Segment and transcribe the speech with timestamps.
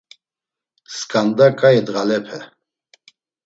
[0.97, 2.39] Skanda k̆ai ndğalepe.